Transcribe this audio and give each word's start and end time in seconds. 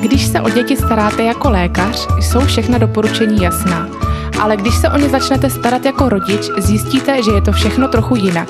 Když 0.00 0.26
se 0.26 0.40
o 0.40 0.50
děti 0.50 0.76
staráte 0.76 1.22
jako 1.22 1.50
lékař, 1.50 2.08
jsou 2.20 2.40
všechna 2.40 2.78
doporučení 2.78 3.42
jasná. 3.42 3.88
Ale 4.40 4.56
když 4.56 4.74
se 4.74 4.88
o 4.88 4.98
ně 4.98 5.08
začnete 5.08 5.50
starat 5.50 5.84
jako 5.84 6.08
rodič, 6.08 6.50
zjistíte, 6.58 7.22
že 7.22 7.30
je 7.30 7.42
to 7.42 7.52
všechno 7.52 7.88
trochu 7.88 8.16
jinak. 8.16 8.48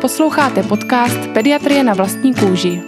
Posloucháte 0.00 0.62
podcast 0.62 1.18
Pediatrie 1.34 1.84
na 1.84 1.94
vlastní 1.94 2.34
kůži. 2.34 2.82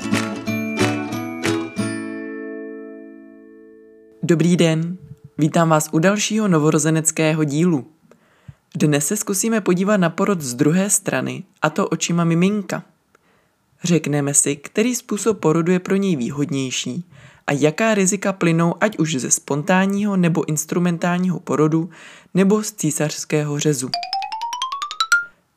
Dobrý 4.23 4.57
den, 4.57 4.97
vítám 5.39 5.69
vás 5.69 5.89
u 5.93 5.99
dalšího 5.99 6.49
novorozeneckého 6.49 7.45
dílu. 7.45 7.87
Dnes 8.77 9.07
se 9.07 9.17
zkusíme 9.17 9.61
podívat 9.61 9.97
na 9.97 10.11
porod 10.11 10.41
z 10.41 10.55
druhé 10.55 10.91
strany, 10.91 11.45
a 11.63 11.71
to 11.71 11.89
očima 11.89 12.25
miminka. 12.25 12.83
Řekneme 13.85 14.35
si, 14.35 14.57
který 14.57 14.95
způsob 14.95 15.41
porodu 15.41 15.73
je 15.73 15.79
pro 15.79 15.97
něj 15.97 16.17
výhodnější 16.17 17.05
a 17.47 17.53
jaká 17.53 17.95
rizika 17.95 18.33
plynou 18.33 18.75
ať 18.81 18.99
už 18.99 19.15
ze 19.15 19.31
spontánního 19.31 20.17
nebo 20.17 20.49
instrumentálního 20.49 21.41
porodu 21.41 21.91
nebo 22.35 22.63
z 22.63 22.73
císařského 22.73 23.59
řezu. 23.59 23.91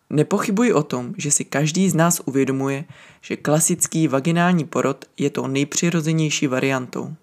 Nepochybuji 0.09 0.73
o 0.73 0.83
tom, 0.83 1.13
že 1.17 1.31
si 1.31 1.45
každý 1.45 1.89
z 1.89 1.95
nás 1.95 2.21
uvědomuje, 2.25 2.85
že 3.21 3.35
klasický 3.35 4.07
vaginální 4.07 4.65
porod 4.65 5.05
je 5.17 5.29
to 5.29 5.47
nejpřirozenější 5.47 6.47
variantou. 6.47 7.13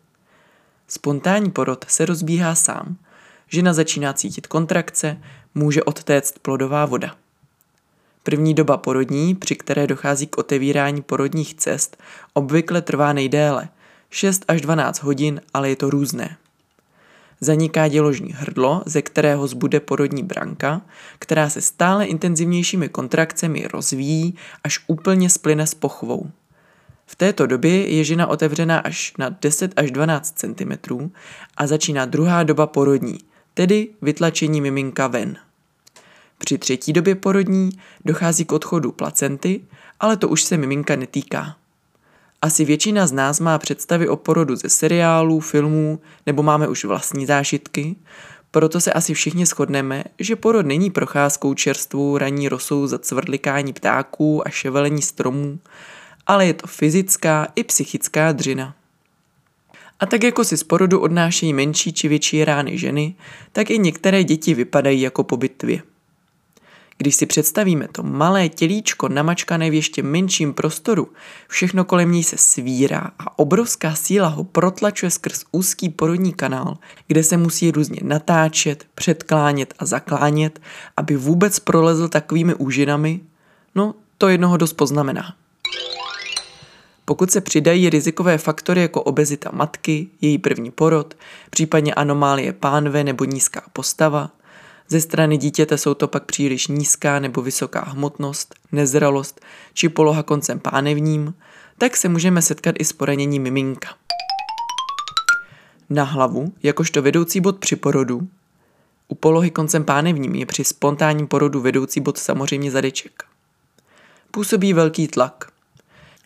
Spontánní 0.88 1.50
porod 1.50 1.84
se 1.88 2.06
rozbíhá 2.06 2.54
sám. 2.54 2.96
Žena 3.48 3.72
začíná 3.72 4.12
cítit 4.12 4.46
kontrakce, 4.46 5.20
může 5.54 5.82
odtéct 5.82 6.38
plodová 6.38 6.86
voda. 6.86 7.16
První 8.22 8.54
doba 8.54 8.76
porodní, 8.76 9.34
při 9.34 9.56
které 9.56 9.86
dochází 9.86 10.26
k 10.26 10.38
otevírání 10.38 11.02
porodních 11.02 11.54
cest, 11.54 11.96
obvykle 12.34 12.82
trvá 12.82 13.12
nejdéle– 13.12 13.68
6 14.12 14.44
až 14.48 14.60
12 14.60 15.02
hodin, 15.02 15.40
ale 15.54 15.68
je 15.68 15.76
to 15.76 15.90
různé. 15.90 16.36
Zaniká 17.40 17.88
děložní 17.88 18.32
hrdlo, 18.32 18.82
ze 18.86 19.02
kterého 19.02 19.46
zbude 19.46 19.80
porodní 19.80 20.22
branka, 20.22 20.82
která 21.18 21.50
se 21.50 21.60
stále 21.60 22.06
intenzivnějšími 22.06 22.88
kontrakcemi 22.88 23.66
rozvíjí, 23.72 24.34
až 24.64 24.84
úplně 24.86 25.30
splyne 25.30 25.66
s 25.66 25.74
pochvou. 25.74 26.30
V 27.06 27.16
této 27.16 27.46
době 27.46 27.88
je 27.88 28.04
žena 28.04 28.26
otevřená 28.26 28.78
až 28.78 29.12
na 29.18 29.28
10 29.28 29.72
až 29.76 29.90
12 29.90 30.38
cm 30.38 31.10
a 31.56 31.66
začíná 31.66 32.04
druhá 32.04 32.42
doba 32.42 32.66
porodní, 32.66 33.18
tedy 33.54 33.88
vytlačení 34.02 34.60
miminka 34.60 35.06
ven. 35.06 35.36
Při 36.44 36.58
třetí 36.58 36.92
době 36.92 37.14
porodní 37.14 37.70
dochází 38.04 38.44
k 38.44 38.52
odchodu 38.52 38.92
placenty, 38.92 39.60
ale 40.00 40.16
to 40.16 40.28
už 40.28 40.42
se 40.42 40.56
miminka 40.56 40.96
netýká. 40.96 41.56
Asi 42.42 42.64
většina 42.64 43.06
z 43.06 43.12
nás 43.12 43.40
má 43.40 43.58
představy 43.58 44.08
o 44.08 44.16
porodu 44.16 44.56
ze 44.56 44.68
seriálů, 44.68 45.40
filmů 45.40 46.00
nebo 46.26 46.42
máme 46.42 46.68
už 46.68 46.84
vlastní 46.84 47.26
zážitky, 47.26 47.96
proto 48.50 48.80
se 48.80 48.92
asi 48.92 49.14
všichni 49.14 49.46
shodneme, 49.46 50.04
že 50.18 50.36
porod 50.36 50.66
není 50.66 50.90
procházkou 50.90 51.54
čerstvou 51.54 52.18
ranní 52.18 52.48
rosou 52.48 52.86
za 52.86 52.98
cvrlikání 52.98 53.72
ptáků 53.72 54.48
a 54.48 54.50
ševelení 54.50 55.02
stromů, 55.02 55.58
ale 56.26 56.46
je 56.46 56.54
to 56.54 56.66
fyzická 56.66 57.48
i 57.56 57.64
psychická 57.64 58.32
dřina. 58.32 58.74
A 60.00 60.06
tak 60.06 60.22
jako 60.22 60.44
si 60.44 60.56
z 60.56 60.64
porodu 60.64 61.00
odnášejí 61.00 61.52
menší 61.52 61.92
či 61.92 62.08
větší 62.08 62.44
rány 62.44 62.78
ženy, 62.78 63.14
tak 63.52 63.70
i 63.70 63.78
některé 63.78 64.24
děti 64.24 64.54
vypadají 64.54 65.00
jako 65.00 65.24
po 65.24 65.36
bitvě. 65.36 65.82
Když 66.98 67.14
si 67.14 67.26
představíme 67.26 67.88
to 67.88 68.02
malé 68.02 68.48
tělíčko 68.48 69.08
namačkané 69.08 69.70
v 69.70 69.74
ještě 69.74 70.02
menším 70.02 70.54
prostoru, 70.54 71.08
všechno 71.48 71.84
kolem 71.84 72.12
něj 72.12 72.24
se 72.24 72.38
svírá 72.38 73.10
a 73.18 73.38
obrovská 73.38 73.94
síla 73.94 74.28
ho 74.28 74.44
protlačuje 74.44 75.10
skrz 75.10 75.44
úzký 75.52 75.88
porodní 75.88 76.32
kanál, 76.32 76.78
kde 77.06 77.22
se 77.22 77.36
musí 77.36 77.70
různě 77.70 78.00
natáčet, 78.02 78.86
předklánět 78.94 79.74
a 79.78 79.86
zaklánět, 79.86 80.60
aby 80.96 81.16
vůbec 81.16 81.58
prolezl 81.58 82.08
takovými 82.08 82.54
úžinami, 82.54 83.20
no 83.74 83.94
to 84.18 84.28
jednoho 84.28 84.56
dost 84.56 84.72
poznamená. 84.72 85.34
Pokud 87.04 87.30
se 87.30 87.40
přidají 87.40 87.90
rizikové 87.90 88.38
faktory 88.38 88.80
jako 88.80 89.02
obezita 89.02 89.50
matky, 89.52 90.08
její 90.20 90.38
první 90.38 90.70
porod, 90.70 91.14
případně 91.50 91.94
anomálie 91.94 92.52
pánve 92.52 93.04
nebo 93.04 93.24
nízká 93.24 93.62
postava, 93.72 94.30
ze 94.88 95.00
strany 95.00 95.36
dítěte 95.36 95.78
jsou 95.78 95.94
to 95.94 96.08
pak 96.08 96.24
příliš 96.24 96.66
nízká 96.66 97.18
nebo 97.18 97.42
vysoká 97.42 97.84
hmotnost, 97.84 98.54
nezralost 98.72 99.40
či 99.74 99.88
poloha 99.88 100.22
koncem 100.22 100.60
pánevním, 100.60 101.34
tak 101.78 101.96
se 101.96 102.08
můžeme 102.08 102.42
setkat 102.42 102.74
i 102.78 102.84
s 102.84 102.92
poraněním 102.92 103.42
miminka. 103.42 103.88
Na 105.90 106.04
hlavu, 106.04 106.52
jakožto 106.62 107.02
vedoucí 107.02 107.40
bod 107.40 107.58
při 107.58 107.76
porodu, 107.76 108.28
u 109.08 109.14
polohy 109.14 109.50
koncem 109.50 109.84
pánevním 109.84 110.34
je 110.34 110.46
při 110.46 110.64
spontánním 110.64 111.26
porodu 111.26 111.60
vedoucí 111.60 112.00
bod 112.00 112.18
samozřejmě 112.18 112.70
zadeček. 112.70 113.24
Působí 114.30 114.72
velký 114.72 115.08
tlak. 115.08 115.44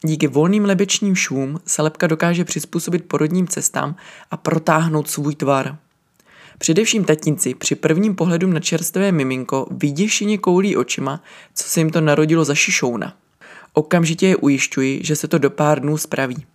Díky 0.04 0.26
volným 0.26 0.64
lebečním 0.64 1.14
švům 1.14 1.60
se 1.66 1.82
lepka 1.82 2.06
dokáže 2.06 2.44
přizpůsobit 2.44 3.04
porodním 3.04 3.48
cestám 3.48 3.96
a 4.30 4.36
protáhnout 4.36 5.10
svůj 5.10 5.34
tvar– 5.34 5.78
Především 6.58 7.04
tatínci 7.04 7.54
při 7.54 7.74
prvním 7.74 8.14
pohledu 8.14 8.46
na 8.46 8.60
čerstvé 8.60 9.12
miminko 9.12 9.66
vyděšeně 9.70 10.38
koulí 10.38 10.76
očima, 10.76 11.22
co 11.54 11.68
se 11.68 11.80
jim 11.80 11.90
to 11.90 12.00
narodilo 12.00 12.44
za 12.44 12.54
šišouna. 12.54 13.16
Okamžitě 13.72 14.26
je 14.26 14.36
ujišťuji, 14.36 15.00
že 15.04 15.16
se 15.16 15.28
to 15.28 15.38
do 15.38 15.50
pár 15.50 15.80
dnů 15.80 15.98
spraví. 15.98 16.46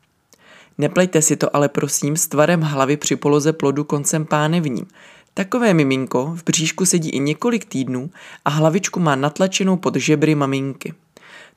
Neplejte 0.77 1.21
si 1.21 1.35
to 1.35 1.55
ale 1.55 1.69
prosím 1.69 2.17
s 2.17 2.27
tvarem 2.27 2.61
hlavy 2.61 2.97
při 2.97 3.15
poloze 3.15 3.53
plodu 3.53 3.83
koncem 3.83 4.25
pánevním. 4.25 4.85
Takové 5.33 5.73
miminko 5.73 6.33
v 6.35 6.43
bříšku 6.43 6.85
sedí 6.85 7.09
i 7.09 7.19
několik 7.19 7.65
týdnů 7.65 8.09
a 8.45 8.49
hlavičku 8.49 8.99
má 8.99 9.15
natlačenou 9.15 9.77
pod 9.77 9.95
žebry 9.95 10.35
maminky. 10.35 10.93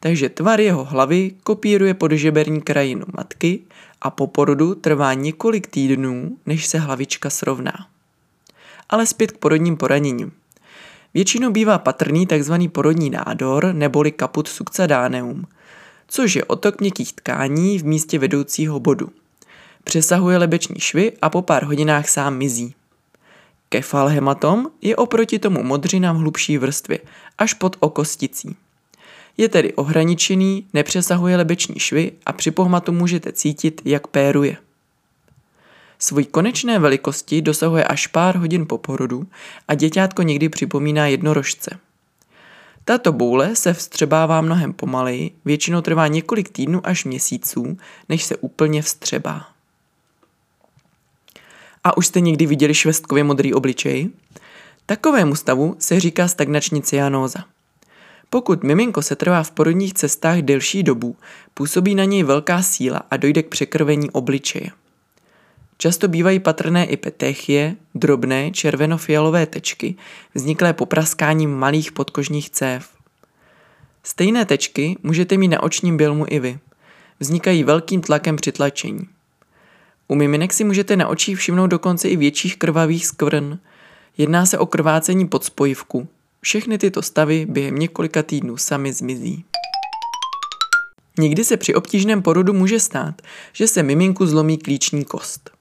Takže 0.01 0.29
tvar 0.29 0.61
jeho 0.61 0.85
hlavy 0.85 1.33
kopíruje 1.43 1.95
podžeberní 1.95 2.63
krajinu 2.63 3.07
matky 3.17 3.61
a 4.03 4.11
po 4.11 4.27
porodu 4.27 4.75
trvá 4.75 5.15
několik 5.15 5.67
týdnů, 5.67 6.37
než 6.47 6.67
se 6.67 6.79
hlavička 6.79 7.31
srovná 7.31 7.94
ale 8.91 9.07
zpět 9.07 9.33
k 9.33 9.39
porodním 9.39 9.77
poraněním. 9.77 10.33
Většinou 11.15 11.51
bývá 11.51 11.79
patrný 11.79 12.27
tzv. 12.27 12.55
porodní 12.73 13.11
nádor 13.11 13.75
neboli 13.75 14.13
kaput 14.13 14.49
succedaneum, 14.49 15.47
což 16.09 16.37
je 16.37 16.45
otok 16.45 16.81
měkkých 16.81 17.13
tkání 17.13 17.79
v 17.79 17.85
místě 17.85 18.19
vedoucího 18.19 18.81
bodu. 18.81 19.09
Přesahuje 19.85 20.39
lebeční 20.39 20.81
švy 20.81 21.13
a 21.23 21.31
po 21.31 21.43
pár 21.43 21.65
hodinách 21.65 22.09
sám 22.09 22.37
mizí. 22.37 22.75
Kefalhematom 23.69 24.71
je 24.83 24.97
oproti 24.97 25.39
tomu 25.39 25.63
modřina 25.63 26.13
v 26.13 26.17
hlubší 26.17 26.59
vrstvě, 26.59 26.99
až 27.39 27.55
pod 27.55 27.77
okosticí. 27.81 28.57
Je 29.37 29.49
tedy 29.49 29.73
ohraničený, 29.73 30.67
nepřesahuje 30.73 31.37
lebeční 31.37 31.79
švy 31.79 32.13
a 32.27 32.33
při 32.33 32.51
pohmatu 32.51 32.93
můžete 32.93 33.33
cítit, 33.33 33.83
jak 33.85 34.07
péruje. 34.07 34.57
Svojí 36.05 36.27
konečné 36.27 36.79
velikosti 36.79 37.43
dosahuje 37.43 37.85
až 37.85 38.07
pár 38.07 38.37
hodin 38.37 38.67
po 38.67 38.79
porodu 38.79 39.27
a 39.69 39.75
děťátko 39.75 40.23
někdy 40.23 40.49
připomíná 40.49 41.07
jednorožce. 41.07 41.79
Tato 42.85 43.13
boule 43.13 43.57
se 43.57 43.73
vstřebává 43.75 44.41
mnohem 44.41 44.73
pomaleji, 44.73 45.31
většinou 45.45 45.81
trvá 45.81 46.07
několik 46.07 46.49
týdnů 46.49 46.81
až 46.85 47.05
měsíců, 47.05 47.79
než 48.09 48.25
se 48.25 48.37
úplně 48.37 48.83
vstřebá. 48.83 49.49
A 51.85 51.97
už 51.97 52.07
jste 52.07 52.21
někdy 52.21 52.47
viděli 52.47 52.75
švestkově 52.75 53.25
modrý 53.25 53.55
obličej? 53.55 54.11
Takovému 54.87 55.35
stavu 55.35 55.77
se 55.79 56.01
říká 56.01 56.29
stagnační 56.29 56.83
cyanóza. 56.83 57.45
Pokud 58.31 58.65
miminko 58.65 59.03
se 59.03 59.17
trvá 59.17 59.43
v 59.43 59.51
porodních 59.51 59.95
cestách 59.95 60.39
delší 60.39 60.83
dobu, 60.83 61.17
působí 61.55 61.95
na 61.95 62.05
něj 62.05 62.23
velká 62.23 62.63
síla 62.63 63.03
a 63.11 63.17
dojde 63.17 63.43
k 63.43 63.49
překrvení 63.49 64.11
obličeje. 64.11 64.71
Často 65.79 66.09
bývají 66.09 66.39
patrné 66.39 66.87
i 66.87 66.97
petéchie, 66.97 67.77
drobné 67.95 68.51
červenofialové 68.51 69.47
tečky, 69.47 69.95
vzniklé 70.35 70.73
popraskáním 70.73 71.55
malých 71.55 71.93
podkožních 71.93 72.51
cév. 72.51 72.89
Stejné 74.03 74.45
tečky 74.45 74.97
můžete 75.03 75.37
mít 75.37 75.49
na 75.49 75.63
očním 75.63 75.97
bělmu 75.97 76.25
i 76.29 76.39
vy. 76.39 76.59
Vznikají 77.21 77.65
velkým 77.65 78.01
tlakem 78.01 78.37
při 78.37 78.53
tlačení. 78.53 79.09
U 80.09 80.15
miminek 80.15 80.53
si 80.53 80.65
můžete 80.65 80.97
na 80.97 81.09
očích 81.09 81.39
všimnout 81.39 81.67
dokonce 81.67 82.09
i 82.09 82.17
větších 82.17 82.57
krvavých 82.57 83.07
skvrn. 83.07 83.59
Jedná 84.19 84.47
se 84.47 84.59
o 84.59 84.67
krvácení 84.67 85.29
pod 85.29 85.45
spojivku. 85.45 86.09
Všechny 86.41 86.79
tyto 86.79 87.03
stavy 87.03 87.47
během 87.49 87.77
několika 87.77 88.23
týdnů 88.23 88.57
sami 88.57 88.93
zmizí. 88.93 89.45
Někdy 91.19 91.45
se 91.45 91.57
při 91.57 91.75
obtížném 91.75 92.23
porodu 92.23 92.53
může 92.53 92.81
stát, 92.81 93.23
že 93.53 93.69
se 93.69 93.83
miminku 93.83 94.27
zlomí 94.27 94.59
klíční 94.59 95.05
kost. 95.05 95.54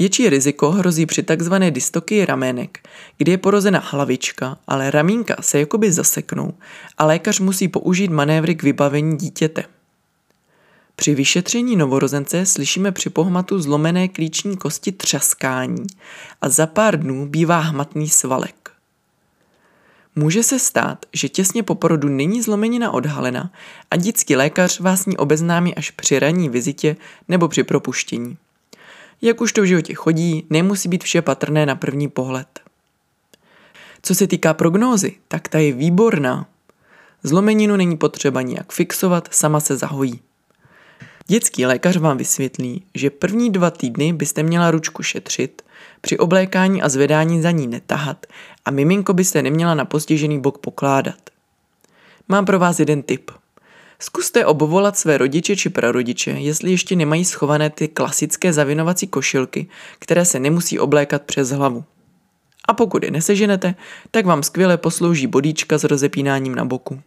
Větší 0.00 0.30
riziko 0.30 0.70
hrozí 0.70 1.06
při 1.06 1.22
tzv. 1.22 1.54
dystokii 1.70 2.24
ramének, 2.24 2.88
kdy 3.18 3.32
je 3.32 3.38
porozena 3.38 3.82
hlavička, 3.84 4.58
ale 4.66 4.90
ramínka 4.90 5.36
se 5.40 5.58
jakoby 5.58 5.92
zaseknou 5.92 6.54
a 6.98 7.06
lékař 7.06 7.40
musí 7.40 7.68
použít 7.68 8.10
manévry 8.10 8.54
k 8.54 8.62
vybavení 8.62 9.16
dítěte. 9.16 9.64
Při 10.96 11.14
vyšetření 11.14 11.76
novorozence 11.76 12.46
slyšíme 12.46 12.92
při 12.92 13.10
pohmatu 13.10 13.60
zlomené 13.60 14.08
klíční 14.08 14.56
kosti 14.56 14.92
třaskání 14.92 15.86
a 16.42 16.48
za 16.48 16.66
pár 16.66 17.00
dnů 17.00 17.26
bývá 17.26 17.58
hmatný 17.58 18.08
svalek. 18.08 18.70
Může 20.16 20.42
se 20.42 20.58
stát, 20.58 21.06
že 21.12 21.28
těsně 21.28 21.62
po 21.62 21.74
porodu 21.74 22.08
není 22.08 22.42
zlomenina 22.42 22.90
odhalena 22.90 23.52
a 23.90 23.96
dětský 23.96 24.36
lékař 24.36 24.80
vás 24.80 25.06
ní 25.06 25.16
obeznámí 25.16 25.74
až 25.74 25.90
při 25.90 26.18
ranní 26.18 26.48
vizitě 26.48 26.96
nebo 27.28 27.48
při 27.48 27.62
propuštění. 27.62 28.36
Jak 29.22 29.40
už 29.40 29.52
to 29.52 29.62
v 29.62 29.64
životě 29.64 29.94
chodí, 29.94 30.46
nemusí 30.50 30.88
být 30.88 31.04
vše 31.04 31.22
patrné 31.22 31.66
na 31.66 31.74
první 31.74 32.08
pohled. 32.08 32.60
Co 34.02 34.14
se 34.14 34.26
týká 34.26 34.54
prognózy, 34.54 35.16
tak 35.28 35.48
ta 35.48 35.58
je 35.58 35.72
výborná. 35.72 36.46
Zlomeninu 37.22 37.76
není 37.76 37.96
potřeba 37.96 38.42
nijak 38.42 38.72
fixovat, 38.72 39.28
sama 39.30 39.60
se 39.60 39.76
zahojí. 39.76 40.20
Dětský 41.26 41.66
lékař 41.66 41.96
vám 41.96 42.16
vysvětlí, 42.16 42.84
že 42.94 43.10
první 43.10 43.50
dva 43.50 43.70
týdny 43.70 44.12
byste 44.12 44.42
měla 44.42 44.70
ručku 44.70 45.02
šetřit, 45.02 45.62
při 46.00 46.18
oblékání 46.18 46.82
a 46.82 46.88
zvedání 46.88 47.42
za 47.42 47.50
ní 47.50 47.66
netahat 47.66 48.26
a 48.64 48.70
miminko 48.70 49.12
byste 49.12 49.42
neměla 49.42 49.74
na 49.74 49.84
postižený 49.84 50.40
bok 50.40 50.58
pokládat. 50.58 51.30
Mám 52.28 52.44
pro 52.44 52.58
vás 52.58 52.78
jeden 52.78 53.02
tip. 53.02 53.30
Zkuste 54.02 54.46
obvolat 54.46 54.98
své 54.98 55.18
rodiče 55.18 55.56
či 55.56 55.68
prarodiče, 55.68 56.30
jestli 56.30 56.70
ještě 56.70 56.96
nemají 56.96 57.24
schované 57.24 57.70
ty 57.70 57.88
klasické 57.88 58.52
zavinovací 58.52 59.06
košilky, 59.06 59.68
které 59.98 60.24
se 60.24 60.40
nemusí 60.40 60.78
oblékat 60.78 61.22
přes 61.22 61.50
hlavu. 61.50 61.84
A 62.68 62.74
pokud 62.74 63.02
je 63.02 63.10
neseženete, 63.10 63.74
tak 64.10 64.26
vám 64.26 64.42
skvěle 64.42 64.76
poslouží 64.76 65.26
bodíčka 65.26 65.78
s 65.78 65.84
rozepínáním 65.84 66.54
na 66.54 66.64
boku. 66.64 67.00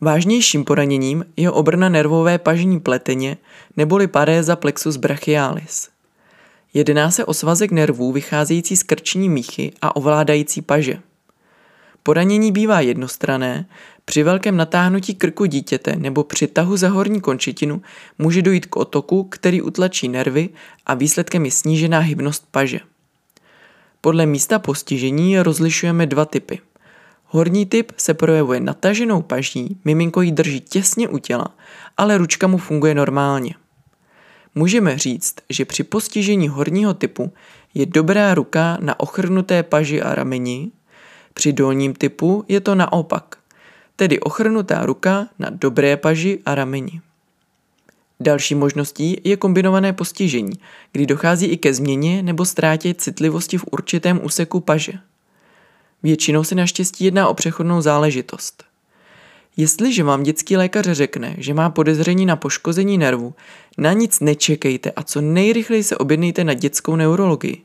Vážnějším 0.00 0.64
poraněním 0.64 1.24
je 1.36 1.50
obrna 1.50 1.88
nervové 1.88 2.38
pažní 2.38 2.80
pleteně 2.80 3.36
neboli 3.76 4.06
paréza 4.06 4.56
plexus 4.56 4.96
brachialis. 4.96 5.88
Jedná 6.74 7.10
se 7.10 7.24
o 7.24 7.34
svazek 7.34 7.70
nervů 7.70 8.12
vycházející 8.12 8.76
z 8.76 8.82
krční 8.82 9.28
míchy 9.28 9.72
a 9.82 9.96
ovládající 9.96 10.62
paže. 10.62 10.98
Poranění 12.02 12.52
bývá 12.52 12.80
jednostrané, 12.80 13.66
při 14.04 14.22
velkém 14.22 14.56
natáhnutí 14.56 15.14
krku 15.14 15.44
dítěte 15.44 15.96
nebo 15.96 16.24
při 16.24 16.46
tahu 16.46 16.76
za 16.76 16.88
horní 16.88 17.20
končetinu 17.20 17.82
může 18.18 18.42
dojít 18.42 18.66
k 18.66 18.76
otoku, 18.76 19.24
který 19.24 19.62
utlačí 19.62 20.08
nervy 20.08 20.48
a 20.86 20.94
výsledkem 20.94 21.44
je 21.44 21.50
snížená 21.50 21.98
hybnost 21.98 22.44
paže. 22.50 22.80
Podle 24.00 24.26
místa 24.26 24.58
postižení 24.58 25.38
rozlišujeme 25.38 26.06
dva 26.06 26.24
typy– 26.24 26.58
Horní 27.32 27.66
typ 27.66 27.92
se 27.96 28.14
projevuje 28.14 28.60
nataženou 28.60 29.22
paží, 29.22 29.78
miminko 29.84 30.22
ji 30.22 30.32
drží 30.32 30.60
těsně 30.60 31.08
u 31.08 31.18
těla, 31.18 31.48
ale 31.96 32.18
ručka 32.18 32.46
mu 32.46 32.58
funguje 32.58 32.94
normálně. 32.94 33.54
Můžeme 34.54 34.98
říct, 34.98 35.34
že 35.50 35.64
při 35.64 35.84
postižení 35.84 36.48
horního 36.48 36.94
typu 36.94 37.32
je 37.74 37.86
dobrá 37.86 38.34
ruka 38.34 38.78
na 38.80 39.00
ochrnuté 39.00 39.62
paži 39.62 40.02
a 40.02 40.14
rameni, 40.14 40.70
při 41.34 41.52
dolním 41.52 41.94
typu 41.94 42.44
je 42.48 42.60
to 42.60 42.74
naopak, 42.74 43.36
tedy 43.96 44.20
ochrnutá 44.20 44.86
ruka 44.86 45.28
na 45.38 45.50
dobré 45.50 45.96
paži 45.96 46.38
a 46.46 46.54
rameni. 46.54 47.00
Další 48.20 48.54
možností 48.54 49.20
je 49.24 49.36
kombinované 49.36 49.92
postižení, 49.92 50.52
kdy 50.92 51.06
dochází 51.06 51.46
i 51.46 51.56
ke 51.56 51.74
změně 51.74 52.22
nebo 52.22 52.44
ztrátě 52.44 52.94
citlivosti 52.94 53.58
v 53.58 53.64
určitém 53.70 54.20
úseku 54.24 54.60
paže. 54.60 54.92
Většinou 56.02 56.44
se 56.44 56.54
naštěstí 56.54 57.04
jedná 57.04 57.28
o 57.28 57.34
přechodnou 57.34 57.80
záležitost. 57.80 58.64
Jestliže 59.56 60.04
vám 60.04 60.22
dětský 60.22 60.56
lékař 60.56 60.86
řekne, 60.86 61.34
že 61.38 61.54
má 61.54 61.70
podezření 61.70 62.26
na 62.26 62.36
poškození 62.36 62.98
nervu, 62.98 63.34
na 63.78 63.92
nic 63.92 64.20
nečekejte 64.20 64.90
a 64.90 65.02
co 65.02 65.20
nejrychleji 65.20 65.84
se 65.84 65.96
objednejte 65.96 66.44
na 66.44 66.54
dětskou 66.54 66.96
neurologii. 66.96 67.62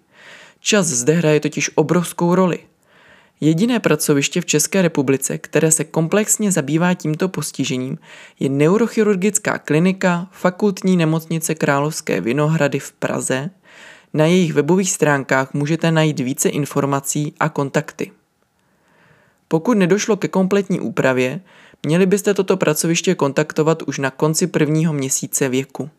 Čas 0.59 0.87
zde 0.87 1.13
hraje 1.13 1.39
totiž 1.39 1.71
obrovskou 1.75 2.35
roli. 2.35 2.59
Jediné 3.41 3.79
pracoviště 3.79 4.41
v 4.41 4.45
České 4.45 4.81
republice, 4.81 5.37
které 5.37 5.71
se 5.71 5.83
komplexně 5.83 6.51
zabývá 6.51 6.93
tímto 6.93 7.29
postižením, 7.29 7.97
je 8.39 8.49
neurochirurgická 8.49 9.57
klinika 9.57 10.27
Fakultní 10.31 10.97
nemocnice 10.97 11.55
Královské 11.55 12.21
Vinohrady 12.21 12.79
v 12.79 12.91
Praze. 12.91 13.49
Na 14.13 14.25
jejich 14.25 14.53
webových 14.53 14.91
stránkách 14.91 15.53
můžete 15.53 15.91
najít 15.91 16.19
více 16.19 16.49
informací 16.49 17.33
a 17.39 17.49
kontakty. 17.49 18.11
Pokud 19.47 19.77
nedošlo 19.77 20.17
ke 20.17 20.27
kompletní 20.27 20.79
úpravě, 20.79 21.41
měli 21.85 22.05
byste 22.05 22.33
toto 22.33 22.57
pracoviště 22.57 23.15
kontaktovat 23.15 23.81
už 23.81 23.99
na 23.99 24.11
konci 24.11 24.47
prvního 24.47 24.93
měsíce 24.93 25.49
věku. 25.49 25.89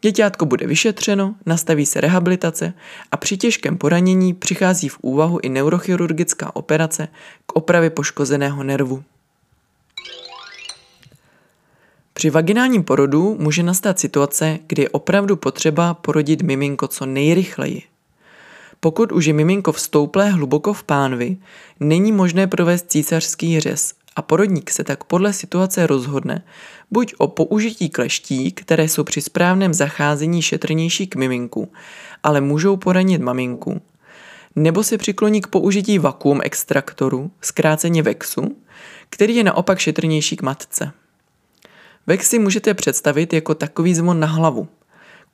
Děťátko 0.00 0.46
bude 0.46 0.66
vyšetřeno, 0.66 1.34
nastaví 1.46 1.86
se 1.86 2.00
rehabilitace 2.00 2.72
a 3.10 3.16
při 3.16 3.36
těžkém 3.36 3.78
poranění 3.78 4.34
přichází 4.34 4.88
v 4.88 4.98
úvahu 5.02 5.38
i 5.42 5.48
neurochirurgická 5.48 6.56
operace 6.56 7.08
k 7.46 7.56
opravě 7.56 7.90
poškozeného 7.90 8.62
nervu. 8.62 9.02
Při 12.12 12.30
vaginálním 12.30 12.84
porodu 12.84 13.36
může 13.40 13.62
nastat 13.62 13.98
situace, 13.98 14.58
kdy 14.66 14.82
je 14.82 14.88
opravdu 14.88 15.36
potřeba 15.36 15.94
porodit 15.94 16.42
miminko 16.42 16.88
co 16.88 17.06
nejrychleji– 17.06 17.82
pokud 18.80 19.12
už 19.12 19.24
je 19.24 19.32
miminko 19.32 19.72
vstouplé 19.72 20.30
hluboko 20.30 20.72
v 20.72 20.84
pánvi, 20.84 21.36
není 21.80 22.12
možné 22.12 22.46
provést 22.46 22.90
císařský 22.90 23.60
řez 23.60 23.94
a 24.16 24.22
porodník 24.22 24.70
se 24.70 24.84
tak 24.84 25.04
podle 25.04 25.32
situace 25.32 25.86
rozhodne 25.86 26.44
buď 26.90 27.14
o 27.18 27.28
použití 27.28 27.90
kleští, 27.90 28.52
které 28.52 28.88
jsou 28.88 29.04
při 29.04 29.20
správném 29.20 29.74
zacházení 29.74 30.42
šetrnější 30.42 31.06
k 31.06 31.16
miminku, 31.16 31.72
ale 32.22 32.40
můžou 32.40 32.76
poranit 32.76 33.20
maminku, 33.20 33.80
nebo 34.56 34.82
se 34.82 34.98
přikloní 34.98 35.40
k 35.40 35.46
použití 35.46 35.98
vakuum 35.98 36.40
extraktoru, 36.44 37.30
zkráceně 37.40 38.02
VEXu, 38.02 38.56
který 39.10 39.36
je 39.36 39.44
naopak 39.44 39.78
šetrnější 39.78 40.36
k 40.36 40.42
matce. 40.42 40.92
VEXy 42.06 42.38
můžete 42.38 42.74
představit 42.74 43.32
jako 43.32 43.54
takový 43.54 43.94
zvon 43.94 44.20
na 44.20 44.26
hlavu– 44.26 44.68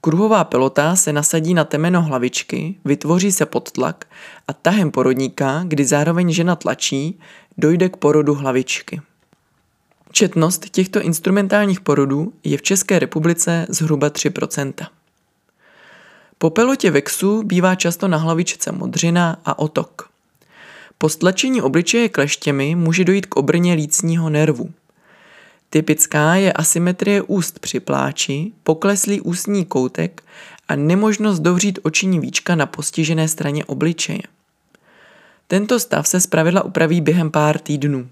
Kruhová 0.04 0.44
pelota 0.44 0.96
se 0.96 1.12
nasadí 1.12 1.54
na 1.54 1.64
temeno 1.64 2.02
hlavičky, 2.02 2.74
vytvoří 2.84 3.32
se 3.32 3.46
podtlak 3.46 4.04
a 4.48 4.52
tahem 4.52 4.90
porodníka, 4.90 5.64
kdy 5.68 5.84
zároveň 5.84 6.32
žena 6.32 6.56
tlačí, 6.56 7.18
dojde 7.58 7.88
k 7.88 7.96
porodu 7.96 8.34
hlavičky. 8.34 9.00
Četnost 10.12 10.70
těchto 10.70 11.00
instrumentálních 11.00 11.80
porodů 11.80 12.32
je 12.44 12.58
v 12.58 12.62
České 12.62 12.98
republice 12.98 13.66
zhruba 13.68 14.08
3%. 14.08 14.86
Po 16.38 16.50
pelotě 16.50 16.90
vexu 16.90 17.42
bývá 17.42 17.74
často 17.74 18.08
na 18.08 18.18
hlavičce 18.18 18.72
modřina 18.72 19.40
a 19.44 19.58
otok. 19.58 20.08
Po 20.98 21.08
stlačení 21.08 21.62
obličeje 21.62 22.08
kleštěmi 22.08 22.74
může 22.74 23.04
dojít 23.04 23.26
k 23.26 23.36
obrně 23.36 23.74
lícního 23.74 24.30
nervu– 24.30 24.70
Typická 25.74 26.34
je 26.34 26.52
asymetrie 26.52 27.22
úst 27.22 27.58
při 27.58 27.80
pláči, 27.80 28.52
pokleslý 28.62 29.20
ústní 29.20 29.64
koutek 29.64 30.22
a 30.68 30.76
nemožnost 30.76 31.40
dovřít 31.42 31.78
oční 31.82 32.20
víčka 32.20 32.54
na 32.54 32.66
postižené 32.66 33.28
straně 33.28 33.64
obličeje. 33.64 34.22
Tento 35.46 35.80
stav 35.80 36.08
se 36.08 36.20
zpravidla 36.20 36.64
upraví 36.64 37.00
během 37.00 37.30
pár 37.30 37.58
týdnů. 37.58 38.08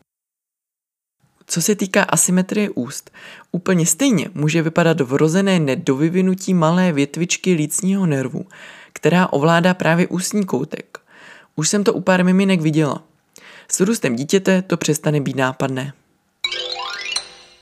Co 1.47 1.62
se 1.62 1.75
týká 1.75 2.02
asymetrie 2.02 2.71
úst, 2.71 3.11
úplně 3.52 3.87
stejně 3.87 4.28
může 4.35 4.62
vypadat 4.62 5.00
vrozené 5.00 5.59
nedovyvinutí 5.59 6.54
malé 6.54 6.92
větvičky 6.92 7.54
lícního 7.54 8.07
nervu, 8.07 8.47
která 8.92 9.33
ovládá 9.33 9.75
právě 9.75 10.09
ústní 10.09 10.47
koutek. 10.47 10.99
Už 11.57 11.69
jsem 11.69 11.85
to 11.85 11.92
u 11.92 12.00
pár 12.00 12.25
miminek 12.25 12.61
viděla. 12.61 13.02
S 13.69 13.81
růstem 13.81 14.16
dítěte 14.16 14.62
to 14.62 14.76
přestane 14.76 15.21
být 15.21 15.37
nápadné. 15.37 15.92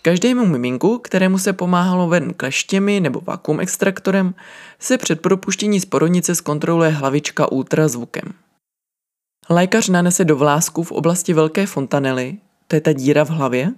Každému 0.03 0.47
miminku, 0.47 0.99
kterému 0.99 1.39
se 1.39 1.53
pomáhalo 1.53 2.09
ven 2.09 2.35
kleštěmi 2.35 3.01
nebo 3.01 3.21
vakuum 3.21 3.61
extraktorem, 3.61 4.35
se 4.79 4.99
před 4.99 5.21
propuštění 5.21 5.81
z 5.81 5.85
porodnice 5.85 6.35
zkontroluje 6.35 6.91
hlavička 6.91 7.53
ultrazvukem. 7.53 8.33
Lékař 9.51 9.89
nanese 9.89 10.25
do 10.25 10.37
vlásku 10.37 10.83
v 10.83 10.93
oblasti 10.93 11.33
velké 11.33 11.67
fontanely, 11.67 12.37
to 12.67 12.77
je 12.77 12.81
ta 12.81 12.93
díra 12.93 13.25
v 13.25 13.29
hlavě, 13.31 13.73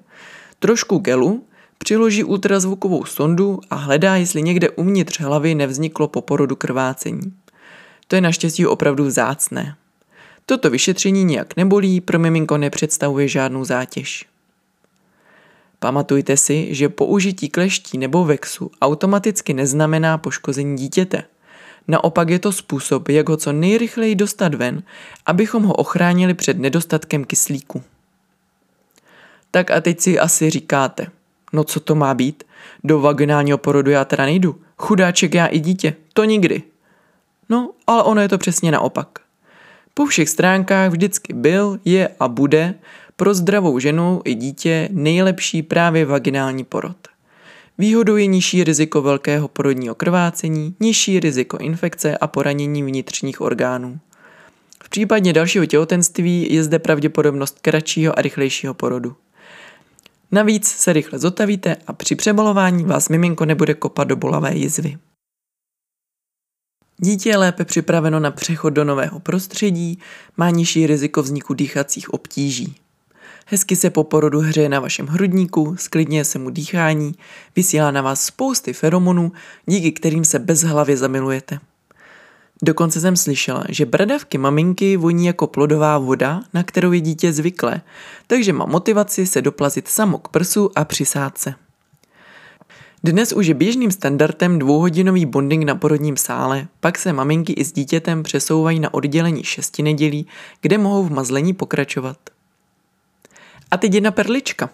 trošku 0.59 0.99
gelu, 0.99 1.45
přiloží 1.79 2.25
ultrazvukovou 2.25 3.05
sondu 3.05 3.61
a 3.71 3.75
hledá, 3.75 4.17
jestli 4.17 4.43
někde 4.43 4.71
uvnitř 4.71 5.21
hlavy 5.21 5.55
nevzniklo 5.55 6.09
po 6.09 6.21
porodu 6.21 6.57
krvácení. 6.57 7.33
To 8.09 8.15
je 8.15 8.21
naštěstí 8.21 8.67
opravdu 8.67 9.05
vzácné. 9.05 9.77
Toto 10.47 10.71
vyšetření 10.71 11.25
nijak 11.25 11.57
nebolí, 11.57 12.01
pro 12.01 12.19
miminko 12.19 12.59
nepředstavuje 12.59 13.29
žádnou 13.29 13.65
zátěž. 13.65 14.32
Pamatujte 15.83 16.37
si, 16.37 16.75
že 16.75 16.89
použití 16.89 17.49
kleští 17.49 17.99
nebo 17.99 18.25
vexu 18.25 18.71
automaticky 18.83 19.55
neznamená 19.55 20.19
poškození 20.19 20.77
dítěte. 20.77 21.23
Naopak 21.89 22.31
je 22.31 22.39
to 22.39 22.53
způsob, 22.53 23.09
jak 23.09 23.29
ho 23.29 23.37
co 23.37 23.53
nejrychleji 23.53 24.15
dostat 24.15 24.55
ven, 24.55 24.83
abychom 25.27 25.63
ho 25.63 25.75
ochránili 25.75 26.35
před 26.35 26.59
nedostatkem 26.59 27.25
kyslíku. 27.25 27.83
Tak 29.51 29.71
a 29.71 29.81
teď 29.81 30.01
si 30.01 30.19
asi 30.19 30.51
říkáte, 30.51 31.07
No 31.53 31.65
co 31.65 31.81
to 31.81 31.95
má 31.95 32.15
být? 32.15 32.45
Do 32.85 33.01
vaginálního 33.01 33.59
porodu 33.59 33.91
já 33.91 34.05
teda 34.05 34.25
nejdu. 34.25 34.61
Chudáček 34.79 35.35
já 35.35 35.47
i 35.47 35.59
dítě. 35.59 35.95
To 36.13 36.25
nikdy. 36.25 36.63
No, 37.49 37.71
ale 37.87 38.03
ono 38.03 38.21
je 38.21 38.29
to 38.29 38.39
přesně 38.39 38.73
naopak. 38.73 39.09
Po 39.95 40.07
všech 40.07 40.29
stránkách 40.29 40.91
vždycky 40.91 41.33
byl, 41.33 41.81
je 41.85 42.09
a 42.21 42.29
bude 42.29 42.75
pro 43.17 43.35
zdravou 43.35 43.79
ženu 43.79 44.21
i 44.25 44.35
dítě 44.35 44.89
nejlepší 44.93 45.63
právě 45.63 46.07
vaginální 46.07 46.65
porod. 46.65 46.97
Výhodou 47.79 48.17
je 48.17 48.27
nižší 48.27 48.65
riziko 48.65 49.03
velkého 49.03 49.49
porodního 49.49 49.95
krvácení, 49.95 50.75
nižší 50.81 51.21
riziko 51.21 51.59
infekce 51.59 52.19
a 52.19 52.27
poranění 52.27 52.83
vnitřních 52.83 53.41
orgánů. 53.41 54.01
V 54.85 54.89
případě 54.89 55.33
dalšího 55.33 55.67
těhotenství 55.67 56.55
je 56.55 56.65
zde 56.65 56.79
pravděpodobnost 56.79 57.59
kratšího 57.63 58.19
a 58.19 58.23
rychlejšího 58.23 58.75
porodu. 58.75 59.17
Navíc 60.33 60.69
se 60.69 60.93
rychle 60.93 61.19
zotavíte 61.19 61.77
a 61.87 61.93
při 61.93 62.15
přebalování 62.15 62.85
vás 62.85 63.09
miminko 63.09 63.45
nebude 63.45 63.75
kopat 63.75 64.09
do 64.09 64.17
bolavé 64.17 64.55
jizvy. 64.55 64.97
Dítě 66.99 67.29
je 67.29 67.37
lépe 67.37 67.65
připraveno 67.65 68.21
na 68.21 68.31
přechod 68.31 68.71
do 68.71 68.85
nového 68.85 69.21
prostředí, 69.21 69.99
má 70.37 70.51
nižší 70.51 70.87
riziko 70.87 71.23
vzniku 71.23 71.55
dýchacích 71.55 72.15
obtíží. 72.15 72.82
Hezky 73.47 73.77
se 73.77 73.91
po 73.91 74.05
porodu 74.05 74.41
hřeje 74.41 74.69
na 74.69 74.81
vašem 74.81 75.07
hrudníku, 75.07 75.77
sklidně 75.79 76.25
se 76.25 76.39
mu 76.39 76.51
dýchání, 76.51 77.15
vysílá 77.57 77.91
na 77.91 78.03
vás 78.03 78.25
spousty 78.25 78.73
feromonů, 78.73 79.33
díky 79.67 79.93
kterým 79.93 80.25
se 80.25 80.39
bezhlavě 80.39 80.97
zamilujete. 80.97 81.59
Dokonce 82.63 83.01
jsem 83.01 83.17
slyšela, 83.17 83.65
že 83.69 83.87
bradavky 83.87 84.39
maminky 84.39 84.97
voní 84.97 85.27
jako 85.27 85.47
plodová 85.47 85.99
voda, 85.99 86.43
na 86.55 86.63
kterou 86.63 86.93
je 86.93 87.01
dítě 87.01 87.33
zvyklé, 87.33 87.81
takže 88.27 88.53
má 88.53 88.67
motivaci 88.67 89.27
se 89.27 89.43
doplazit 89.43 89.89
samo 89.89 90.19
k 90.19 90.29
prsu 90.29 90.71
a 90.79 90.85
přisát 90.85 91.39
se. 91.39 91.55
Dnes 93.05 93.33
už 93.33 93.47
je 93.47 93.55
běžným 93.55 93.91
standardem 93.91 94.59
dvouhodinový 94.59 95.27
bonding 95.27 95.65
na 95.65 95.75
porodním 95.75 96.17
sále, 96.17 96.69
pak 96.81 96.99
se 96.99 97.13
maminky 97.13 97.53
i 97.53 97.65
s 97.65 97.73
dítětem 97.73 98.23
přesouvají 98.23 98.81
na 98.81 98.95
oddělení 98.95 99.45
šesti 99.45 99.83
nedělí, 99.83 100.27
kde 100.61 100.79
mohou 100.79 101.05
v 101.05 101.11
mazlení 101.11 101.55
pokračovat. 101.55 102.17
A 103.73 103.77
teď 103.77 103.95
jedna 103.95 104.11
perlička. 104.11 104.71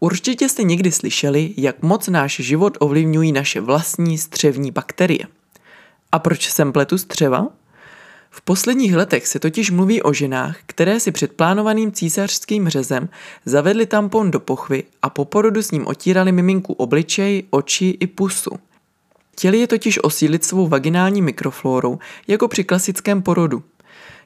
Určitě 0.00 0.48
jste 0.48 0.62
někdy 0.62 0.92
slyšeli, 0.92 1.54
jak 1.56 1.82
moc 1.82 2.08
náš 2.08 2.36
život 2.36 2.76
ovlivňují 2.80 3.32
naše 3.32 3.60
vlastní 3.60 4.18
střevní 4.18 4.70
bakterie. 4.70 5.26
A 6.12 6.18
proč 6.18 6.50
jsem 6.50 6.72
pletu 6.72 6.98
střeva? 6.98 7.46
V 8.30 8.40
posledních 8.40 8.96
letech 8.96 9.26
se 9.26 9.38
totiž 9.38 9.70
mluví 9.70 10.02
o 10.02 10.12
ženách, 10.12 10.56
které 10.66 11.00
si 11.00 11.12
před 11.12 11.32
plánovaným 11.32 11.92
císařským 11.92 12.68
řezem 12.68 13.08
zavedly 13.44 13.86
tampon 13.86 14.30
do 14.30 14.40
pochvy 14.40 14.82
a 15.02 15.10
po 15.10 15.24
porodu 15.24 15.62
s 15.62 15.70
ním 15.70 15.86
otírali 15.86 16.32
miminku 16.32 16.72
obličej, 16.72 17.42
oči 17.50 17.96
i 18.00 18.06
pusu. 18.06 18.50
Chtěli 19.32 19.58
je 19.58 19.66
totiž 19.66 19.98
osílit 20.02 20.44
svou 20.44 20.68
vaginální 20.68 21.22
mikroflórou, 21.22 21.98
jako 22.28 22.48
při 22.48 22.64
klasickém 22.64 23.22
porodu. 23.22 23.62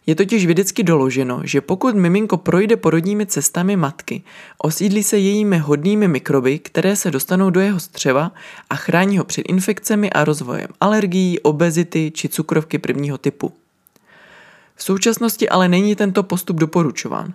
Je 0.06 0.14
totiž 0.14 0.46
vědecky 0.46 0.82
doloženo, 0.82 1.40
že 1.44 1.60
pokud 1.60 1.94
miminko 1.94 2.36
projde 2.36 2.76
porodními 2.76 3.26
cestami 3.26 3.76
matky, 3.76 4.22
osídlí 4.58 5.02
se 5.02 5.18
jejími 5.18 5.58
hodnými 5.58 6.08
mikroby, 6.08 6.58
které 6.58 6.96
se 6.96 7.10
dostanou 7.10 7.50
do 7.50 7.60
jeho 7.60 7.80
střeva 7.80 8.32
a 8.70 8.76
chrání 8.76 9.18
ho 9.18 9.24
před 9.24 9.42
infekcemi 9.42 10.10
a 10.10 10.24
rozvojem 10.24 10.68
alergií, 10.80 11.40
obezity 11.40 12.10
či 12.14 12.28
cukrovky 12.28 12.78
prvního 12.78 13.18
typu. 13.18 13.52
V 14.76 14.82
současnosti 14.82 15.48
ale 15.48 15.68
není 15.68 15.96
tento 15.96 16.22
postup 16.22 16.56
doporučován. 16.56 17.34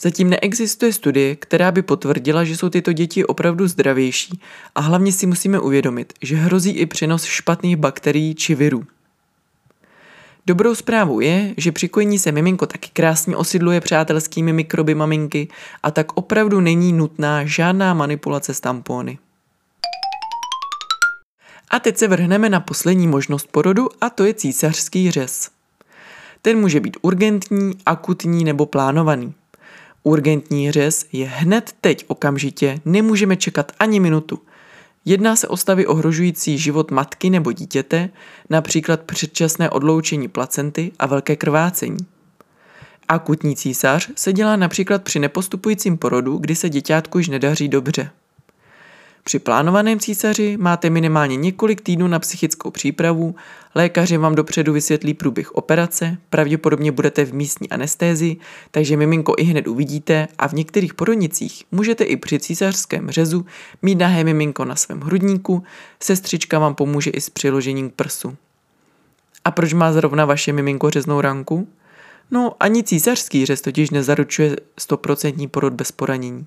Zatím 0.00 0.30
neexistuje 0.30 0.92
studie, 0.92 1.36
která 1.36 1.72
by 1.72 1.82
potvrdila, 1.82 2.44
že 2.44 2.56
jsou 2.56 2.68
tyto 2.68 2.92
děti 2.92 3.24
opravdu 3.24 3.68
zdravější 3.68 4.40
a 4.74 4.80
hlavně 4.80 5.12
si 5.12 5.26
musíme 5.26 5.60
uvědomit, 5.60 6.12
že 6.22 6.36
hrozí 6.36 6.70
i 6.70 6.86
přenos 6.86 7.24
špatných 7.24 7.76
bakterií 7.76 8.34
či 8.34 8.54
virů. 8.54 8.84
Dobrou 10.46 10.74
zprávou 10.74 11.20
je, 11.20 11.54
že 11.56 11.72
při 11.72 11.88
kojení 11.88 12.18
se 12.18 12.32
miminko 12.32 12.66
taky 12.66 12.90
krásně 12.92 13.36
osidluje 13.36 13.80
přátelskými 13.80 14.52
mikroby 14.52 14.94
maminky 14.94 15.48
a 15.82 15.90
tak 15.90 16.12
opravdu 16.14 16.60
není 16.60 16.92
nutná 16.92 17.44
žádná 17.44 17.94
manipulace 17.94 18.54
s 18.54 18.60
tampony. 18.60 19.18
A 21.70 21.78
teď 21.78 21.96
se 21.96 22.08
vrhneme 22.08 22.48
na 22.48 22.60
poslední 22.60 23.08
možnost 23.08 23.48
porodu 23.50 23.88
a 24.00 24.10
to 24.10 24.24
je 24.24 24.34
císařský 24.34 25.10
řez. 25.10 25.50
Ten 26.42 26.58
může 26.58 26.80
být 26.80 26.96
urgentní, 27.02 27.72
akutní 27.86 28.44
nebo 28.44 28.66
plánovaný. 28.66 29.34
Urgentní 30.02 30.72
řez 30.72 31.06
je 31.12 31.26
hned 31.26 31.74
teď 31.80 32.04
okamžitě, 32.08 32.80
nemůžeme 32.84 33.36
čekat 33.36 33.72
ani 33.78 34.00
minutu. 34.00 34.38
Jedná 35.04 35.36
se 35.36 35.48
o 35.48 35.56
stavy 35.56 35.86
ohrožující 35.86 36.58
život 36.58 36.90
matky 36.90 37.30
nebo 37.30 37.52
dítěte, 37.52 38.10
například 38.50 39.00
předčasné 39.00 39.70
odloučení 39.70 40.28
placenty 40.28 40.92
a 40.98 41.06
velké 41.06 41.36
krvácení. 41.36 42.06
Akutní 43.08 43.56
císař 43.56 44.10
se 44.16 44.32
dělá 44.32 44.56
například 44.56 45.02
při 45.02 45.18
nepostupujícím 45.18 45.98
porodu, 45.98 46.36
kdy 46.36 46.54
se 46.54 46.68
děťátku 46.68 47.18
již 47.18 47.28
nedaří 47.28 47.68
dobře. 47.68 48.10
Při 49.24 49.38
plánovaném 49.38 49.98
císaři 49.98 50.56
máte 50.56 50.90
minimálně 50.90 51.36
několik 51.36 51.80
týdnů 51.80 52.08
na 52.08 52.18
psychickou 52.18 52.70
přípravu, 52.70 53.34
lékaři 53.74 54.16
vám 54.16 54.34
dopředu 54.34 54.72
vysvětlí 54.72 55.14
průběh 55.14 55.52
operace, 55.52 56.16
pravděpodobně 56.30 56.92
budete 56.92 57.24
v 57.24 57.34
místní 57.34 57.70
anestézi, 57.70 58.36
takže 58.70 58.96
miminko 58.96 59.34
i 59.38 59.42
hned 59.42 59.66
uvidíte 59.66 60.28
a 60.38 60.48
v 60.48 60.52
některých 60.52 60.94
porodnicích 60.94 61.64
můžete 61.72 62.04
i 62.04 62.16
při 62.16 62.38
císařském 62.38 63.10
řezu 63.10 63.46
mít 63.82 63.94
nahé 63.94 64.24
miminko 64.24 64.64
na 64.64 64.76
svém 64.76 65.00
hrudníku, 65.00 65.62
sestřička 66.00 66.58
vám 66.58 66.74
pomůže 66.74 67.10
i 67.10 67.20
s 67.20 67.30
přiložením 67.30 67.90
k 67.90 67.94
prsu. 67.94 68.36
A 69.44 69.50
proč 69.50 69.72
má 69.72 69.92
zrovna 69.92 70.24
vaše 70.24 70.52
miminko 70.52 70.90
řeznou 70.90 71.20
ranku? 71.20 71.68
No, 72.30 72.52
ani 72.60 72.82
císařský 72.82 73.46
řez 73.46 73.60
totiž 73.60 73.90
nezaručuje 73.90 74.56
100% 74.80 75.48
porod 75.48 75.72
bez 75.72 75.92
poranění. 75.92 76.46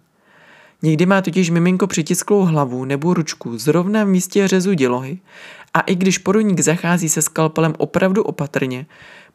Někdy 0.81 1.05
má 1.05 1.21
totiž 1.21 1.49
miminko 1.49 1.87
přitisklou 1.87 2.41
hlavu 2.41 2.85
nebo 2.85 3.13
ručku 3.13 3.57
zrovna 3.57 4.03
v 4.03 4.07
místě 4.07 4.47
řezu 4.47 4.73
dělohy 4.73 5.19
a 5.73 5.79
i 5.79 5.95
když 5.95 6.17
porodník 6.17 6.59
zachází 6.59 7.09
se 7.09 7.21
skalpelem 7.21 7.73
opravdu 7.77 8.23
opatrně, 8.23 8.85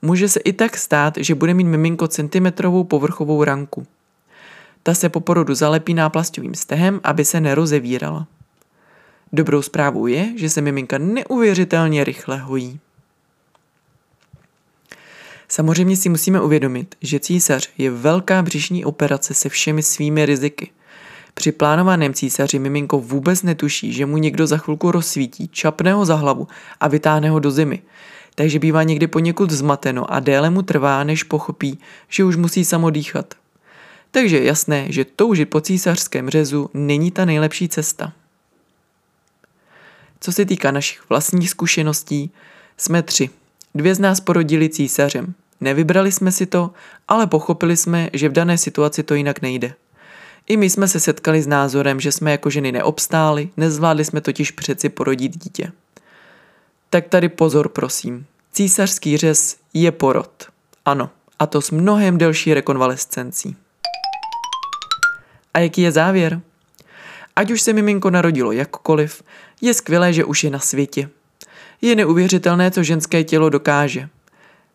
může 0.02 0.28
se 0.28 0.40
i 0.40 0.52
tak 0.52 0.76
stát, 0.76 1.14
že 1.16 1.34
bude 1.34 1.54
mít 1.54 1.64
miminko 1.64 2.08
centimetrovou 2.08 2.84
povrchovou 2.84 3.44
ranku. 3.44 3.86
Ta 4.82 4.94
se 4.94 5.08
po 5.08 5.20
porodu 5.20 5.54
zalepí 5.54 5.94
náplastovým 5.94 6.54
stehem, 6.54 7.00
aby 7.04 7.24
se 7.24 7.40
nerozevírala. 7.40 8.26
Dobrou 9.32 9.62
zprávou 9.62 10.06
je, 10.06 10.38
že 10.38 10.50
se 10.50 10.60
miminka 10.60 10.98
neuvěřitelně 10.98 12.04
rychle 12.04 12.38
hojí. 12.38 12.80
Samozřejmě 15.48 15.96
si 15.96 16.08
musíme 16.08 16.40
uvědomit, 16.40 16.94
že 17.02 17.20
císař 17.20 17.70
je 17.78 17.90
velká 17.90 18.42
břišní 18.42 18.84
operace 18.84 19.34
se 19.34 19.48
všemi 19.48 19.82
svými 19.82 20.26
riziky– 20.26 20.70
při 21.40 21.52
plánovaném 21.52 22.14
císaři 22.14 22.58
miminko 22.58 22.98
vůbec 22.98 23.42
netuší, 23.42 23.92
že 23.92 24.06
mu 24.06 24.16
někdo 24.16 24.46
za 24.46 24.56
chvilku 24.56 24.90
rozsvítí, 24.90 25.48
čapne 25.48 25.92
ho 25.92 26.04
za 26.04 26.14
hlavu 26.14 26.48
a 26.80 26.88
vytáhne 26.88 27.30
ho 27.30 27.40
do 27.40 27.50
zimy. 27.50 27.82
Takže 28.34 28.58
bývá 28.58 28.82
někdy 28.82 29.06
poněkud 29.06 29.50
zmateno 29.50 30.12
a 30.12 30.20
déle 30.20 30.50
mu 30.50 30.62
trvá, 30.62 31.04
než 31.04 31.22
pochopí, 31.22 31.78
že 32.08 32.24
už 32.24 32.36
musí 32.36 32.64
samo 32.64 32.90
dýchat. 32.90 33.34
Takže 34.10 34.38
je 34.38 34.44
jasné, 34.44 34.86
že 34.88 35.04
toužit 35.04 35.50
po 35.50 35.60
císařském 35.60 36.30
řezu 36.30 36.70
není 36.74 37.10
ta 37.10 37.24
nejlepší 37.24 37.68
cesta. 37.68 38.12
Co 40.20 40.32
se 40.32 40.44
týká 40.44 40.70
našich 40.70 41.08
vlastních 41.08 41.50
zkušeností, 41.50 42.30
jsme 42.76 43.02
tři. 43.02 43.30
Dvě 43.74 43.94
z 43.94 43.98
nás 43.98 44.20
porodili 44.20 44.68
císařem. 44.68 45.34
Nevybrali 45.60 46.12
jsme 46.12 46.32
si 46.32 46.46
to, 46.46 46.70
ale 47.08 47.26
pochopili 47.26 47.76
jsme, 47.76 48.10
že 48.12 48.28
v 48.28 48.32
dané 48.32 48.58
situaci 48.58 49.02
to 49.02 49.14
jinak 49.14 49.42
nejde. 49.42 49.74
I 50.46 50.56
my 50.56 50.70
jsme 50.70 50.88
se 50.88 51.00
setkali 51.00 51.42
s 51.42 51.46
názorem, 51.46 52.00
že 52.00 52.12
jsme 52.12 52.30
jako 52.30 52.50
ženy 52.50 52.72
neobstáli, 52.72 53.50
nezvládli 53.56 54.04
jsme 54.04 54.20
totiž 54.20 54.50
přeci 54.50 54.88
porodit 54.88 55.36
dítě. 55.36 55.72
Tak 56.90 57.08
tady 57.08 57.28
pozor 57.28 57.68
prosím. 57.68 58.26
Císařský 58.52 59.16
řez 59.16 59.56
je 59.74 59.92
porod. 59.92 60.48
Ano, 60.84 61.10
a 61.38 61.46
to 61.46 61.60
s 61.60 61.70
mnohem 61.70 62.18
delší 62.18 62.54
rekonvalescencí. 62.54 63.56
A 65.54 65.58
jaký 65.58 65.82
je 65.82 65.92
závěr? 65.92 66.40
Ať 67.36 67.50
už 67.50 67.62
se 67.62 67.72
miminko 67.72 68.10
narodilo 68.10 68.52
jakkoliv, 68.52 69.22
je 69.60 69.74
skvělé, 69.74 70.12
že 70.12 70.24
už 70.24 70.44
je 70.44 70.50
na 70.50 70.58
světě. 70.58 71.08
Je 71.80 71.96
neuvěřitelné, 71.96 72.70
co 72.70 72.82
ženské 72.82 73.24
tělo 73.24 73.50
dokáže– 73.50 74.08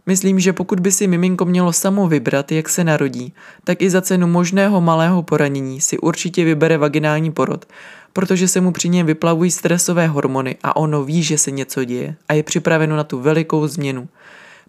Myslím, 0.05 0.39
že 0.39 0.53
pokud 0.53 0.79
by 0.79 0.91
si 0.91 1.07
miminko 1.07 1.45
mělo 1.45 1.73
samo 1.73 2.07
vybrat, 2.07 2.51
jak 2.51 2.69
se 2.69 2.83
narodí, 2.83 3.33
tak 3.63 3.81
i 3.81 3.89
za 3.89 4.01
cenu 4.01 4.27
možného 4.27 4.81
malého 4.81 5.23
poranění 5.23 5.81
si 5.81 5.97
určitě 5.97 6.45
vybere 6.45 6.77
vaginální 6.77 7.31
porod, 7.31 7.65
protože 8.13 8.47
se 8.47 8.61
mu 8.61 8.71
při 8.71 8.89
něm 8.89 9.05
vyplavují 9.07 9.51
stresové 9.51 10.07
hormony 10.07 10.57
a 10.63 10.75
ono 10.75 11.03
ví, 11.03 11.23
že 11.23 11.37
se 11.37 11.51
něco 11.51 11.83
děje 11.83 12.15
a 12.29 12.33
je 12.33 12.43
připraveno 12.43 12.95
na 12.95 13.03
tu 13.03 13.19
velikou 13.19 13.67
změnu. 13.67 14.07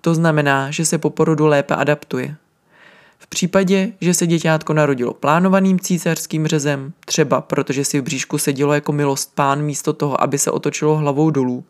To 0.01 0.15
znamená, 0.15 0.71
že 0.71 0.85
se 0.85 0.99
po 0.99 1.11
porodu 1.11 1.47
lépe 1.47 1.75
adaptuje. 1.75 2.37
V 3.19 3.27
případě, 3.27 3.93
že 4.01 4.15
se 4.15 4.27
děťátko 4.27 4.73
narodilo 4.73 5.15
plánovaným 5.15 5.81
císařským 5.81 6.47
řezem, 6.47 6.93
třeba 7.05 7.41
protože 7.41 7.85
si 7.85 8.01
v 8.01 8.03
bříšku 8.03 8.39
sedělo 8.39 8.73
jako 8.73 8.93
milost 8.93 9.35
pán 9.35 9.63
místo 9.63 9.93
toho, 9.93 10.23
aby 10.23 10.39
se 10.39 10.51
otočilo 10.51 10.97
hlavou 10.97 11.31
dolů, 11.31 11.65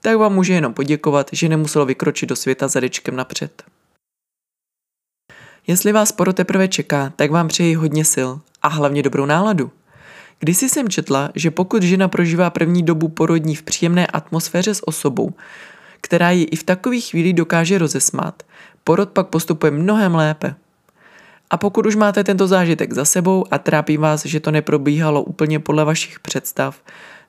tak 0.00 0.16
vám 0.16 0.34
může 0.34 0.52
jenom 0.52 0.74
poděkovat, 0.74 1.30
že 1.32 1.48
nemuselo 1.48 1.86
vykročit 1.86 2.28
do 2.28 2.36
světa 2.36 2.68
zadečkem 2.68 3.16
napřed. 3.16 3.62
Jestli 5.66 5.92
vás 5.92 6.12
poro 6.12 6.32
teprve 6.32 6.68
čeká, 6.68 7.12
tak 7.16 7.30
vám 7.30 7.48
přeji 7.48 7.74
hodně 7.74 8.04
sil 8.14 8.30
a 8.62 8.68
hlavně 8.68 9.02
dobrou 9.02 9.26
náladu. 9.26 9.70
Kdysi 10.38 10.68
jsem 10.68 10.88
četla, 10.88 11.30
že 11.34 11.50
pokud 11.50 11.82
žena 11.82 12.08
prožívá 12.08 12.50
první 12.50 12.82
dobu 12.82 13.08
porodní 13.08 13.54
v 13.54 13.62
příjemné 13.62 14.06
atmosféře 14.06 14.74
s 14.74 14.88
osobou, 14.88 15.30
která 16.00 16.30
ji 16.30 16.44
i 16.44 16.56
v 16.56 16.62
takových 16.62 17.10
chvíli 17.10 17.32
dokáže 17.32 17.78
rozesmát, 17.78 18.42
porod 18.84 19.10
pak 19.10 19.26
postupuje 19.26 19.72
mnohem 19.72 20.14
lépe. 20.14 20.54
A 21.50 21.56
pokud 21.56 21.86
už 21.86 21.96
máte 21.96 22.24
tento 22.24 22.46
zážitek 22.46 22.92
za 22.92 23.04
sebou 23.04 23.44
a 23.50 23.58
trápí 23.58 23.96
vás, 23.96 24.26
že 24.26 24.40
to 24.40 24.50
neprobíhalo 24.50 25.22
úplně 25.22 25.58
podle 25.58 25.84
vašich 25.84 26.20
představ, 26.20 26.80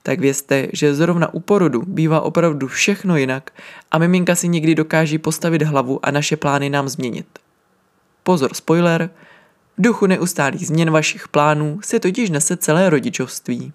tak 0.03 0.19
vězte, 0.19 0.67
že 0.73 0.95
zrovna 0.95 1.33
u 1.33 1.39
porodu 1.39 1.81
bývá 1.87 2.21
opravdu 2.21 2.67
všechno 2.67 3.17
jinak 3.17 3.51
a 3.91 3.97
miminka 3.97 4.35
si 4.35 4.47
někdy 4.47 4.75
dokáží 4.75 5.17
postavit 5.17 5.61
hlavu 5.61 6.05
a 6.05 6.11
naše 6.11 6.37
plány 6.37 6.69
nám 6.69 6.89
změnit. 6.89 7.27
Pozor, 8.23 8.53
spoiler, 8.53 9.09
v 9.77 9.81
duchu 9.81 10.05
neustálých 10.05 10.67
změn 10.67 10.91
vašich 10.91 11.27
plánů 11.27 11.79
se 11.83 11.99
totiž 11.99 12.29
nese 12.29 12.57
celé 12.57 12.89
rodičovství. 12.89 13.73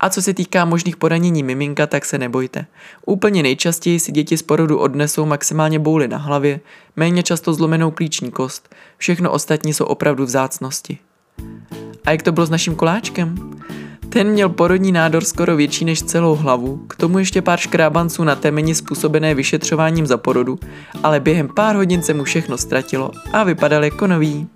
A 0.00 0.10
co 0.10 0.22
se 0.22 0.34
týká 0.34 0.64
možných 0.64 0.96
poranění 0.96 1.42
miminka, 1.42 1.86
tak 1.86 2.04
se 2.04 2.18
nebojte. 2.18 2.66
Úplně 3.06 3.42
nejčastěji 3.42 4.00
si 4.00 4.12
děti 4.12 4.38
z 4.38 4.42
porodu 4.42 4.78
odnesou 4.78 5.26
maximálně 5.26 5.78
bouly 5.78 6.08
na 6.08 6.16
hlavě, 6.16 6.60
méně 6.96 7.22
často 7.22 7.54
zlomenou 7.54 7.90
klíční 7.90 8.30
kost, 8.30 8.74
všechno 8.96 9.32
ostatní 9.32 9.74
jsou 9.74 9.84
opravdu 9.84 10.24
vzácnosti. 10.24 10.98
A 12.04 12.10
jak 12.10 12.22
to 12.22 12.32
bylo 12.32 12.46
s 12.46 12.50
naším 12.50 12.74
koláčkem? 12.74 13.55
Ten 14.08 14.30
měl 14.30 14.48
porodní 14.48 14.92
nádor 14.92 15.24
skoro 15.24 15.56
větší 15.56 15.84
než 15.84 16.02
celou 16.02 16.34
hlavu, 16.34 16.76
k 16.88 16.96
tomu 16.96 17.18
ještě 17.18 17.42
pár 17.42 17.58
škrábanců 17.58 18.24
na 18.24 18.36
temeni 18.36 18.74
způsobené 18.74 19.34
vyšetřováním 19.34 20.06
za 20.06 20.16
porodu, 20.16 20.58
ale 21.02 21.20
během 21.20 21.48
pár 21.48 21.76
hodin 21.76 22.02
se 22.02 22.14
mu 22.14 22.24
všechno 22.24 22.58
ztratilo 22.58 23.10
a 23.32 23.44
vypadal 23.44 23.84
jako 23.84 24.06
nový. 24.06 24.48